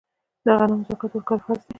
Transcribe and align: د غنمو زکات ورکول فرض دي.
د 0.45 0.47
غنمو 0.59 0.85
زکات 0.89 1.11
ورکول 1.13 1.39
فرض 1.45 1.61
دي. 1.65 1.69